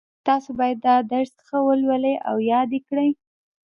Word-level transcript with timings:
تاسو 0.27 0.49
باید 0.59 0.77
دا 0.87 0.95
درس 1.11 1.33
ښه 1.45 1.57
ولولئ 1.67 2.15
او 2.29 2.35
یاد 2.51 2.69
یې 2.75 2.79
کړئ 2.87 3.09